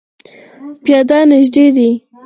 پیاده 0.83 1.19
نږدې 1.29 1.65
دی 1.75 1.89